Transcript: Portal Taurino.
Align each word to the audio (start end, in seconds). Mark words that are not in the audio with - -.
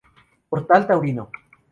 Portal 0.49 0.87
Taurino. 0.87 1.29